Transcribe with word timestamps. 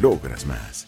logras 0.00 0.46
más. 0.46 0.86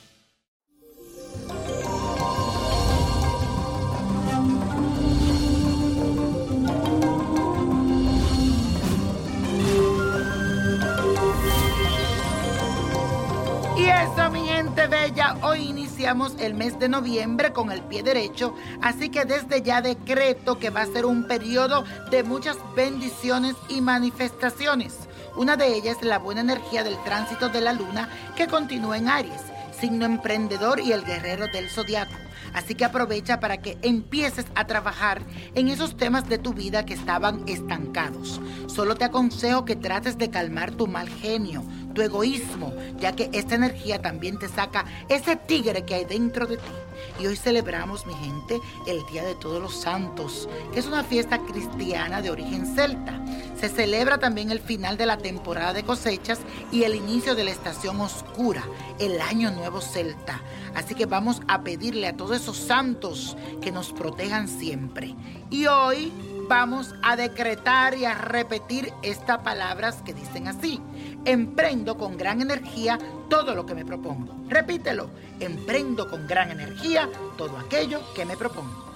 Y 13.76 13.84
eso, 13.84 14.30
mi 14.30 14.46
gente 14.46 14.86
bella, 14.86 15.36
hoy 15.42 15.60
iniciamos 15.60 16.34
el 16.38 16.54
mes 16.54 16.78
de 16.78 16.88
noviembre 16.88 17.52
con 17.52 17.70
el 17.70 17.82
pie 17.82 18.02
derecho, 18.02 18.54
así 18.80 19.10
que 19.10 19.24
desde 19.24 19.62
ya 19.62 19.82
decreto 19.82 20.58
que 20.58 20.70
va 20.70 20.82
a 20.82 20.86
ser 20.86 21.04
un 21.04 21.26
periodo 21.26 21.84
de 22.10 22.22
muchas 22.22 22.56
bendiciones 22.74 23.54
y 23.68 23.80
manifestaciones. 23.80 25.08
Una 25.36 25.56
de 25.56 25.76
ellas 25.76 25.98
es 26.00 26.06
la 26.06 26.18
buena 26.18 26.40
energía 26.40 26.82
del 26.82 26.96
tránsito 27.04 27.50
de 27.50 27.60
la 27.60 27.74
luna 27.74 28.08
que 28.36 28.46
continúa 28.46 28.96
en 28.96 29.08
Aries, 29.08 29.42
signo 29.78 30.06
emprendedor 30.06 30.80
y 30.80 30.92
el 30.92 31.04
guerrero 31.04 31.46
del 31.48 31.68
zodiaco. 31.68 32.14
Así 32.54 32.74
que 32.74 32.86
aprovecha 32.86 33.38
para 33.38 33.58
que 33.58 33.76
empieces 33.82 34.46
a 34.54 34.66
trabajar 34.66 35.20
en 35.54 35.68
esos 35.68 35.98
temas 35.98 36.26
de 36.26 36.38
tu 36.38 36.54
vida 36.54 36.86
que 36.86 36.94
estaban 36.94 37.46
estancados. 37.46 38.41
Solo 38.66 38.94
te 38.94 39.04
aconsejo 39.04 39.66
que 39.66 39.76
trates 39.76 40.16
de 40.16 40.30
calmar 40.30 40.70
tu 40.70 40.86
mal 40.86 41.06
genio, 41.06 41.62
tu 41.96 42.02
egoísmo, 42.02 42.74
ya 43.00 43.16
que 43.16 43.30
esta 43.32 43.54
energía 43.54 44.02
también 44.02 44.38
te 44.38 44.48
saca 44.48 44.84
ese 45.08 45.34
tigre 45.34 45.86
que 45.86 45.94
hay 45.94 46.04
dentro 46.04 46.46
de 46.46 46.58
ti. 46.58 46.62
Y 47.18 47.26
hoy 47.26 47.36
celebramos, 47.36 48.06
mi 48.06 48.12
gente, 48.14 48.60
el 48.86 49.04
Día 49.06 49.24
de 49.24 49.34
Todos 49.34 49.62
los 49.62 49.80
Santos, 49.80 50.46
que 50.72 50.78
es 50.78 50.86
una 50.86 51.02
fiesta 51.02 51.38
cristiana 51.38 52.20
de 52.20 52.30
origen 52.30 52.66
celta. 52.66 53.24
Se 53.58 53.70
celebra 53.70 54.18
también 54.18 54.50
el 54.50 54.60
final 54.60 54.98
de 54.98 55.06
la 55.06 55.16
temporada 55.16 55.72
de 55.72 55.84
cosechas 55.84 56.40
y 56.70 56.82
el 56.82 56.94
inicio 56.94 57.34
de 57.34 57.44
la 57.44 57.50
estación 57.50 57.98
oscura, 58.02 58.62
el 58.98 59.18
Año 59.22 59.50
Nuevo 59.50 59.80
Celta. 59.80 60.42
Así 60.74 60.94
que 60.94 61.06
vamos 61.06 61.40
a 61.48 61.62
pedirle 61.62 62.08
a 62.08 62.16
todos 62.16 62.42
esos 62.42 62.58
santos 62.58 63.38
que 63.62 63.72
nos 63.72 63.94
protejan 63.94 64.48
siempre. 64.48 65.14
Y 65.48 65.66
hoy 65.66 66.12
vamos 66.48 66.94
a 67.02 67.16
decretar 67.16 67.94
y 67.94 68.04
a 68.04 68.14
repetir 68.14 68.92
estas 69.02 69.38
palabras 69.38 70.02
que 70.02 70.14
dicen 70.14 70.48
así. 70.48 70.80
Emprendo 71.24 71.96
con 71.96 72.16
gran 72.16 72.40
energía 72.40 72.98
todo 73.28 73.54
lo 73.54 73.66
que 73.66 73.74
me 73.74 73.84
propongo. 73.84 74.34
Repítelo. 74.48 75.10
Emprendo 75.40 76.08
con 76.08 76.26
gran 76.26 76.50
energía 76.50 77.08
todo 77.36 77.58
aquello 77.58 78.00
que 78.14 78.24
me 78.24 78.36
propongo. 78.36 78.86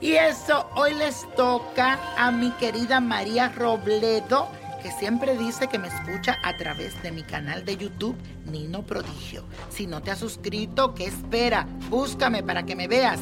Y 0.00 0.14
eso 0.14 0.68
hoy 0.74 0.94
les 0.94 1.24
toca 1.36 1.98
a 2.16 2.32
mi 2.32 2.50
querida 2.52 3.00
María 3.00 3.50
Robledo, 3.50 4.48
que 4.82 4.90
siempre 4.90 5.38
dice 5.38 5.68
que 5.68 5.78
me 5.78 5.88
escucha 5.88 6.38
a 6.42 6.56
través 6.56 7.00
de 7.02 7.12
mi 7.12 7.22
canal 7.22 7.64
de 7.64 7.76
YouTube 7.76 8.16
Nino 8.46 8.82
Prodigio. 8.82 9.44
Si 9.70 9.86
no 9.86 10.02
te 10.02 10.10
has 10.10 10.18
suscrito, 10.18 10.94
¿qué 10.94 11.06
espera? 11.06 11.68
Búscame 11.88 12.42
para 12.42 12.64
que 12.64 12.74
me 12.74 12.88
veas. 12.88 13.20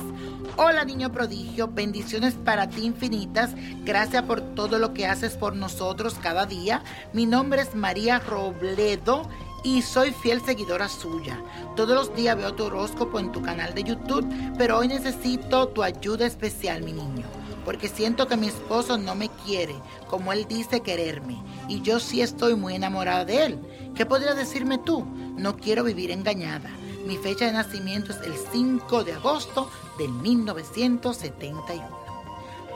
Hola 0.56 0.84
niño 0.84 1.12
prodigio, 1.12 1.68
bendiciones 1.68 2.34
para 2.34 2.68
ti 2.68 2.84
infinitas. 2.84 3.52
Gracias 3.84 4.22
por 4.24 4.40
todo 4.40 4.78
lo 4.78 4.94
que 4.94 5.06
haces 5.06 5.36
por 5.36 5.54
nosotros 5.54 6.14
cada 6.20 6.46
día. 6.46 6.82
Mi 7.12 7.26
nombre 7.26 7.62
es 7.62 7.74
María 7.74 8.18
Robledo 8.18 9.28
y 9.62 9.82
soy 9.82 10.12
fiel 10.12 10.40
seguidora 10.40 10.88
suya. 10.88 11.42
Todos 11.76 11.94
los 11.94 12.16
días 12.16 12.36
veo 12.36 12.54
tu 12.54 12.64
horóscopo 12.64 13.18
en 13.18 13.32
tu 13.32 13.42
canal 13.42 13.74
de 13.74 13.84
YouTube, 13.84 14.26
pero 14.56 14.78
hoy 14.78 14.88
necesito 14.88 15.68
tu 15.68 15.82
ayuda 15.82 16.26
especial, 16.26 16.82
mi 16.82 16.92
niño, 16.92 17.26
porque 17.64 17.88
siento 17.88 18.26
que 18.26 18.36
mi 18.36 18.48
esposo 18.48 18.98
no 18.98 19.14
me 19.14 19.28
quiere 19.44 19.76
como 20.08 20.32
él 20.32 20.46
dice 20.48 20.80
quererme, 20.80 21.40
y 21.68 21.82
yo 21.82 22.00
sí 22.00 22.20
estoy 22.20 22.56
muy 22.56 22.74
enamorada 22.74 23.24
de 23.24 23.44
él. 23.44 23.58
¿Qué 23.94 24.04
podrías 24.04 24.36
decirme 24.36 24.78
tú? 24.78 25.04
No 25.36 25.56
quiero 25.56 25.84
vivir 25.84 26.10
engañada. 26.10 26.70
Mi 27.06 27.16
fecha 27.16 27.46
de 27.46 27.52
nacimiento 27.52 28.12
es 28.12 28.20
el 28.26 28.34
5 28.52 29.04
de 29.04 29.14
agosto 29.14 29.70
del 29.98 30.10
1971. 30.10 32.09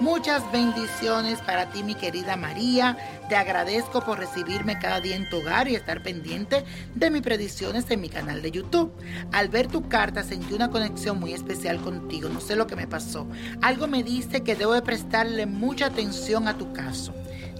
Muchas 0.01 0.51
bendiciones 0.51 1.41
para 1.41 1.71
ti, 1.71 1.85
mi 1.85 1.95
querida 1.95 2.37
María. 2.37 2.99
Te 3.29 3.37
agradezco 3.37 4.05
por 4.05 4.19
recibirme 4.19 4.77
cada 4.79 5.01
día 5.01 5.15
en 5.15 5.29
tu 5.31 5.37
hogar 5.39 5.69
y 5.69 5.77
estar 5.77 6.03
pendiente 6.03 6.65
de 6.97 7.11
mis 7.11 7.23
predicciones 7.23 7.89
en 7.91 8.01
mi 8.01 8.09
canal 8.09 8.43
de 8.43 8.51
YouTube. 8.51 8.93
Al 9.31 9.49
ver 9.49 9.69
tu 9.69 9.89
carta 9.89 10.25
sentí 10.25 10.53
una 10.53 10.69
conexión 10.69 11.21
muy 11.21 11.33
especial 11.33 11.81
contigo. 11.81 12.29
No 12.29 12.41
sé 12.41 12.57
lo 12.57 12.67
que 12.67 12.75
me 12.75 12.89
pasó. 12.89 13.29
Algo 13.63 13.87
me 13.87 14.03
dice 14.03 14.43
que 14.43 14.57
debo 14.57 14.73
de 14.73 14.83
prestarle 14.83 15.47
mucha 15.47 15.87
atención 15.87 16.49
a 16.49 16.59
tu 16.59 16.73
caso. 16.73 17.15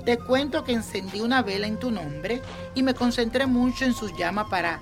Te 0.05 0.19
cuento 0.19 0.65
que 0.65 0.73
encendí 0.73 1.21
una 1.21 1.41
vela 1.41 1.69
en 1.69 1.79
tu 1.79 1.93
nombre 1.93 2.43
y 2.75 2.83
me 2.83 2.95
concentré 2.95 3.47
mucho 3.47 3.85
en 3.85 3.95
sus 3.95 4.15
llamas 4.19 4.49
para 4.51 4.81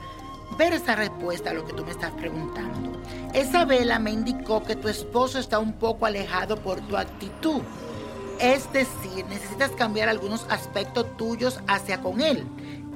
ver 0.56 0.72
esa 0.72 0.94
respuesta 0.94 1.50
a 1.50 1.54
lo 1.54 1.64
que 1.64 1.72
tú 1.72 1.84
me 1.84 1.90
estás 1.90 2.12
preguntando. 2.12 3.00
Esa 3.32 3.64
vela 3.64 3.98
me 3.98 4.10
indicó 4.10 4.62
que 4.62 4.76
tu 4.76 4.88
esposo 4.88 5.38
está 5.38 5.58
un 5.58 5.72
poco 5.72 6.06
alejado 6.06 6.56
por 6.56 6.80
tu 6.82 6.96
actitud. 6.96 7.62
Es 8.38 8.72
decir, 8.72 9.24
necesitas 9.28 9.70
cambiar 9.70 10.08
algunos 10.08 10.46
aspectos 10.50 11.16
tuyos 11.16 11.60
hacia 11.68 12.00
con 12.00 12.20
él, 12.20 12.44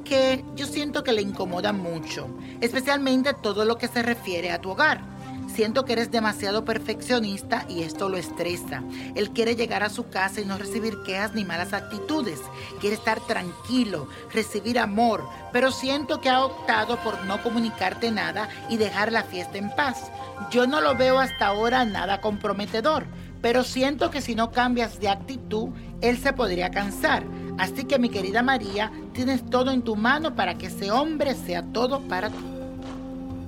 que 0.05 0.45
yo 0.55 0.67
siento 0.67 1.05
que 1.05 1.13
le 1.13 1.23
incomodan 1.23 1.79
mucho, 1.79 2.29
especialmente 2.61 3.33
todo 3.35 3.65
lo 3.65 3.79
que 3.79 3.89
se 3.89 4.03
refiere 4.03 4.51
a 4.51 4.61
tu 4.61 4.71
hogar. 4.71 5.16
Siento 5.57 5.87
que 5.87 5.95
eres 5.95 6.11
demasiado 6.11 6.67
perfeccionista 6.67 7.65
y 7.67 7.81
esto 7.81 8.11
lo 8.11 8.19
estresa. 8.19 8.83
Él 9.15 9.31
quiere 9.31 9.57
llegar 9.57 9.83
a 9.83 9.89
su 9.89 10.11
casa 10.11 10.43
y 10.43 10.45
no 10.45 10.59
recibir 10.59 10.99
quejas 11.03 11.33
ni 11.33 11.47
malas 11.47 11.73
actitudes. 11.73 12.43
Quiere 12.79 12.95
estar 12.95 13.21
tranquilo, 13.21 14.07
recibir 14.35 14.79
amor, 14.79 15.27
pero 15.55 15.71
siento 15.73 16.21
que 16.21 16.29
ha 16.29 16.45
optado 16.45 16.99
por 16.99 17.25
no 17.25 17.43
comunicarte 17.43 18.11
nada 18.11 18.51
y 18.69 18.77
dejar 18.77 19.13
la 19.13 19.23
fiesta 19.23 19.57
en 19.57 19.75
paz. 19.75 20.13
Yo 20.51 20.67
no 20.67 20.83
lo 20.83 20.95
veo 20.95 21.19
hasta 21.19 21.47
ahora 21.47 21.87
nada 21.87 22.21
comprometedor, 22.21 23.07
pero 23.41 23.65
siento 23.65 24.11
que 24.11 24.21
si 24.21 24.35
no 24.35 24.53
cambias 24.53 25.01
de 25.01 25.09
actitud, 25.09 25.71
él 26.03 26.19
se 26.19 26.35
podría 26.35 26.71
cansar. 26.71 27.25
Así 27.57 27.85
que 27.85 27.99
mi 27.99 28.11
querida 28.11 28.43
María, 28.43 28.93
tienes 29.15 29.49
todo 29.49 29.71
en 29.71 29.81
tu 29.81 29.97
mano 29.97 30.37
para 30.37 30.59
que 30.59 30.67
ese 30.67 30.91
hombre 30.91 31.35
sea 31.35 31.63
todo 31.63 32.01
para 32.03 32.29
ti. 32.29 32.56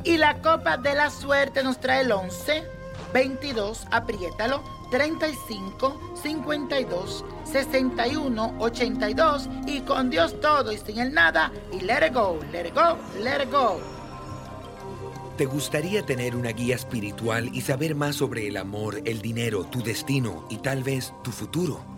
Y 0.08 0.16
la 0.16 0.40
copa 0.40 0.78
de 0.78 0.94
la 0.94 1.10
suerte 1.10 1.62
nos 1.62 1.78
trae 1.80 2.00
el 2.00 2.10
11, 2.10 2.64
22, 3.12 3.86
apriétalo, 3.90 4.64
35, 4.90 6.14
52, 6.22 7.24
61, 7.44 8.54
82 8.58 9.48
y 9.66 9.80
con 9.80 10.08
Dios 10.08 10.40
todo 10.40 10.72
y 10.72 10.78
sin 10.78 10.98
el 10.98 11.12
nada 11.12 11.52
y 11.70 11.80
let 11.80 12.06
it 12.06 12.14
go, 12.14 12.40
let 12.50 12.68
it 12.68 12.74
go, 12.74 12.96
let 13.22 13.42
it 13.42 13.52
go. 13.52 13.78
¿Te 15.36 15.44
gustaría 15.44 16.02
tener 16.06 16.34
una 16.34 16.52
guía 16.52 16.76
espiritual 16.76 17.50
y 17.52 17.60
saber 17.60 17.94
más 17.94 18.16
sobre 18.16 18.48
el 18.48 18.56
amor, 18.56 19.02
el 19.04 19.20
dinero, 19.20 19.64
tu 19.64 19.82
destino 19.82 20.46
y 20.48 20.56
tal 20.56 20.84
vez 20.84 21.12
tu 21.22 21.32
futuro? 21.32 21.97